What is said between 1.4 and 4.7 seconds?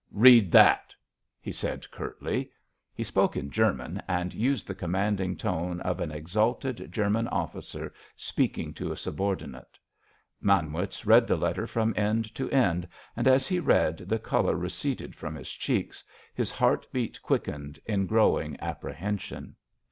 said curtly. He spoke in German, and used